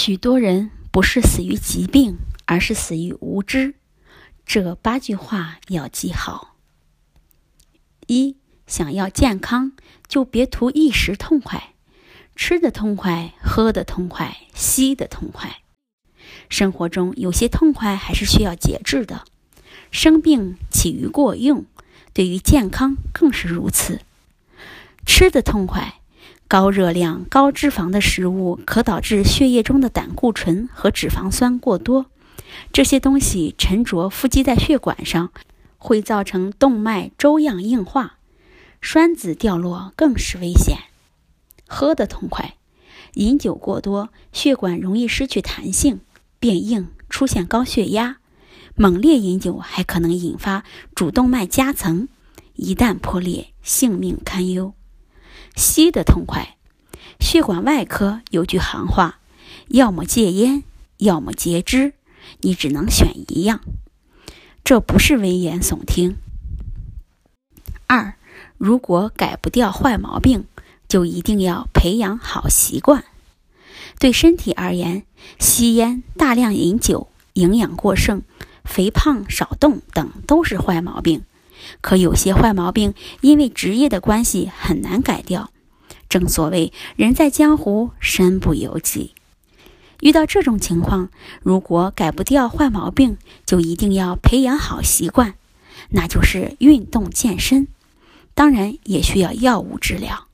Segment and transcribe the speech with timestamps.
[0.00, 3.74] 许多人不是死于疾病，而是死于无知。
[4.46, 6.54] 这八句话要记好：
[8.06, 8.36] 一、
[8.68, 9.72] 想要健康，
[10.06, 11.74] 就别图一时痛快，
[12.36, 15.62] 吃的痛快，喝的痛快，吸的痛快。
[16.48, 19.24] 生活中有些痛快还是需要节制的。
[19.90, 21.66] 生病起于过用，
[22.12, 24.00] 对于健康更是如此。
[25.04, 25.97] 吃的痛快。
[26.48, 32.06] 高热量、高脂肪的食物可导致血液中的胆固醇和脂肪酸过多，
[32.72, 35.30] 这些东西沉着富积在血管上，
[35.76, 38.16] 会造成动脉粥样硬化，
[38.80, 40.78] 栓子掉落更是危险。
[41.66, 42.54] 喝得痛快，
[43.14, 46.00] 饮酒过多，血管容易失去弹性，
[46.40, 48.16] 变硬，出现高血压。
[48.74, 52.08] 猛烈饮酒还可能引发主动脉夹层，
[52.54, 54.72] 一旦破裂，性命堪忧。
[55.58, 56.56] 吸的痛快，
[57.18, 59.18] 血管外科有句行话：
[59.66, 60.62] 要么戒烟，
[60.98, 61.94] 要么截肢，
[62.42, 63.60] 你只能选一样。
[64.62, 66.16] 这不是危言耸听。
[67.88, 68.14] 二，
[68.56, 70.44] 如果改不掉坏毛病，
[70.86, 73.02] 就一定要培养好习惯。
[73.98, 75.02] 对身体而言，
[75.40, 78.22] 吸烟、大量饮酒、营养过剩、
[78.64, 81.24] 肥胖、少动等都是坏毛病。
[81.80, 85.50] 可有些坏毛病，因为职业的关系很难改掉。
[86.08, 89.14] 正所谓人在江湖，身不由己。
[90.00, 91.10] 遇到这种情况，
[91.42, 95.34] 如果改不掉坏毛病，就一定要培养好习惯，
[95.90, 97.66] 那就是运动健身。
[98.34, 100.28] 当然，也需要药物治疗。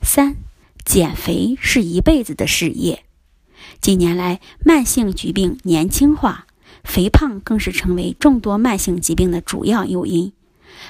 [0.00, 0.36] 三，
[0.84, 3.04] 减肥是一辈子的事业。
[3.80, 6.46] 近年来，慢性疾病年轻化。
[6.84, 10.32] 肥胖更是成为众多慢性疾病的主要诱因，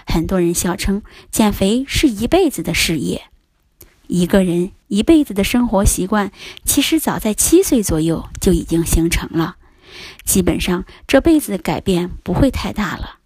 [0.07, 3.23] 很多人笑称减肥是一辈子的事业。
[4.09, 6.33] 一个人一辈子的生活习惯，
[6.65, 9.57] 其实早在七岁左右就已经形成了，
[10.25, 13.19] 基本上这辈子改变不会太大了。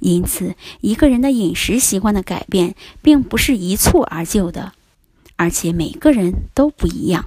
[0.00, 4.72] 因此，一个人的饮食习惯的改变，并不是一蹴而就的，
[5.36, 7.26] 而且每个人都不一样。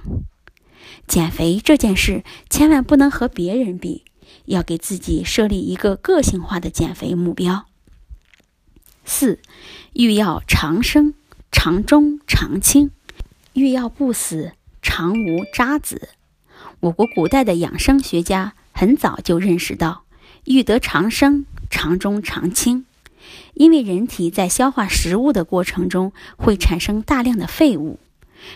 [1.06, 4.04] 减肥这件事，千万不能和别人比。
[4.46, 7.66] 要给自己设立一个个性化的减肥目标。
[9.04, 9.40] 四，
[9.94, 11.14] 欲要长生，
[11.50, 12.90] 长中长青；
[13.54, 14.52] 欲要不死，
[14.82, 16.08] 长无渣滓。
[16.80, 20.04] 我国古代的养生学家很早就认识到，
[20.44, 22.84] 欲得长生，长中长青。
[23.54, 27.98] 因为人体在消化食物的过程中会产生大量的废物，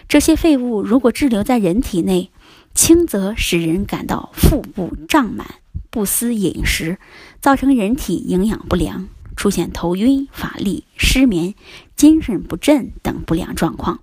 [0.08, 2.30] 这些废物如果滞留在人体内，
[2.74, 5.61] 轻则使人感到腹部胀满。
[5.90, 6.98] 不思饮食，
[7.40, 11.54] 造成人体营养不良，出现头晕、乏力、失眠、
[11.96, 13.98] 精神不振等不良状况；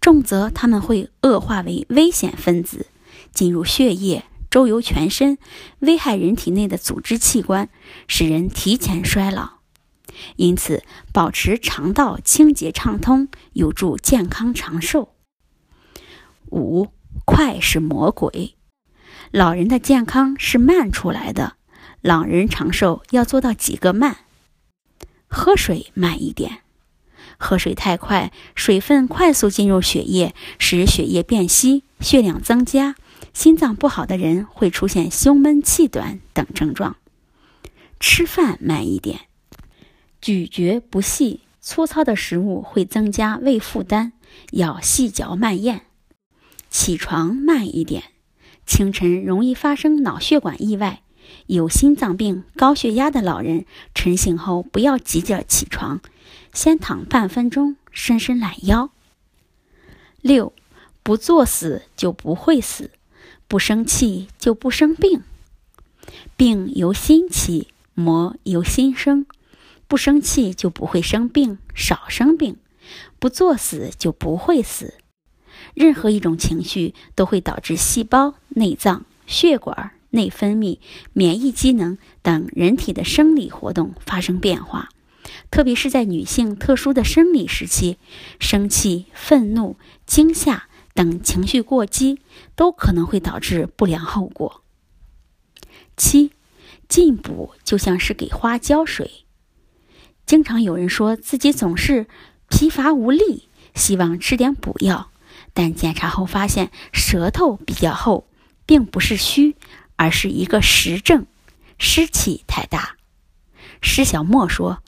[0.00, 2.86] 重则他们会恶化为危险分子，
[3.32, 5.38] 进入血液，周游全身，
[5.80, 7.68] 危害人体内的组织器官，
[8.08, 9.56] 使人提前衰老。
[10.36, 10.82] 因此，
[11.12, 15.10] 保持肠道清洁畅通，有助健康长寿。
[16.50, 16.88] 五，
[17.24, 18.55] 快是魔鬼。
[19.32, 21.56] 老人的健康是慢出来的，
[22.00, 24.18] 老人长寿要做到几个慢：
[25.26, 26.60] 喝水慢一点，
[27.36, 32.94] 喝水太快，水分快速进入血液，使血液变稀，血量增加，
[33.34, 36.94] 心脏不好的人会出现胸闷气短等症状；
[37.98, 39.22] 吃饭慢一点，
[40.20, 44.12] 咀嚼不细，粗糙的食物会增加胃负担，
[44.52, 45.80] 要细嚼慢咽；
[46.70, 48.04] 起床慢一点。
[48.66, 51.02] 清晨容易发生脑血管意外，
[51.46, 56.00] 有心脏病、高血压的老人晨醒后不要急着起床，
[56.52, 58.90] 先躺半分钟，伸伸懒腰。
[60.20, 60.52] 六，
[61.02, 62.90] 不作死就不会死，
[63.46, 65.22] 不生气就不生病。
[66.36, 69.26] 病由心起，魔由心生。
[69.88, 72.56] 不生气就不会生病，少生病；
[73.20, 74.94] 不作死就不会死。
[75.74, 80.78] 任何一种情绪都会导致细胞、内脏、血管、内分泌、
[81.12, 84.88] 免疫机能等人体的生理活动发生变化，
[85.50, 87.98] 特别是在女性特殊的生理时期，
[88.40, 89.76] 生气、愤怒、
[90.06, 92.18] 惊吓等情绪过激
[92.54, 94.62] 都可能会导致不良后果。
[95.98, 96.32] 七，
[96.88, 99.26] 进补就像是给花浇水，
[100.24, 102.06] 经常有人说自己总是
[102.48, 105.10] 疲乏无力，希望吃点补药。
[105.52, 108.26] 但检查后发现舌头比较厚，
[108.66, 109.56] 并不是虚，
[109.96, 111.26] 而是一个实症，
[111.78, 112.96] 湿气太大。
[113.80, 114.82] 施小莫说：“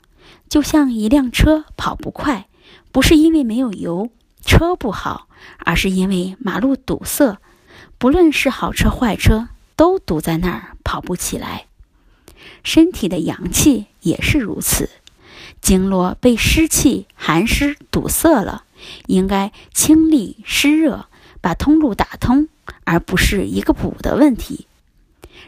[0.49, 2.47] 就像一辆车跑不快，
[2.91, 4.11] 不是因为没有油，
[4.45, 5.27] 车不好，
[5.59, 7.39] 而是因为马路堵塞，
[7.97, 11.65] 不论是好车坏车，都堵在那儿跑不起来。
[12.63, 14.89] 身体的阳气也是如此，
[15.61, 18.63] 经络被湿气、寒湿堵塞了，
[19.07, 21.05] 应该清利湿热，
[21.41, 22.49] 把通路打通，
[22.83, 24.67] 而不是一个补的问题。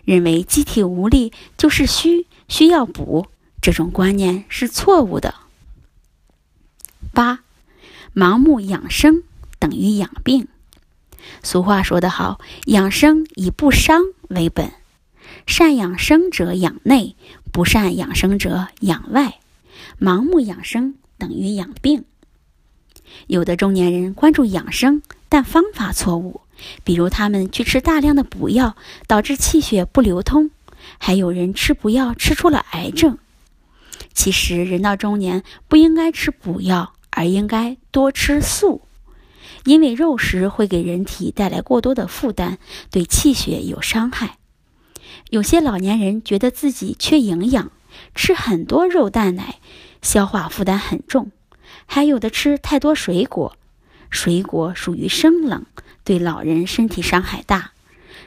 [0.06, 3.28] 认为机体无力就是虚，需要补，
[3.62, 5.36] 这种观念是错误的。
[7.14, 7.42] 八，
[8.16, 9.24] 盲目养生
[9.60, 10.48] 等于养病。
[11.44, 14.72] 俗话说得好，养生以不伤为本。
[15.46, 17.16] 善养生者养内，
[17.52, 19.40] 不善养生者养外。
[20.00, 22.06] 盲目养生等于养病。
[23.28, 26.42] 有的中年人关注养生，但方法错误，
[26.84, 28.76] 比如他们去吃大量的补药，
[29.08, 30.50] 导致气血不流通；
[30.98, 33.18] 还有人吃补药吃出了癌症。
[34.14, 38.82] 其实，人到中年不应该吃补药，而应该多吃素，
[39.64, 42.58] 因为肉食会给人体带来过多的负担，
[42.90, 44.38] 对气血有伤害。
[45.30, 47.72] 有些老年人觉得自己缺营养，
[48.14, 49.60] 吃很多肉蛋奶，
[50.02, 51.28] 消化负担很重；
[51.86, 53.56] 还有的吃太多水果，
[54.12, 55.66] 水果属于生冷，
[56.04, 57.72] 对老人身体伤害大。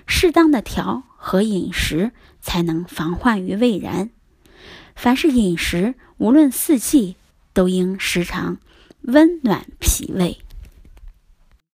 [0.06, 2.10] 适当的调和饮食，
[2.40, 4.10] 才能防患于未然。
[4.96, 7.16] 凡是饮食，无论四季，
[7.52, 8.58] 都应时常
[9.02, 10.38] 温暖脾胃。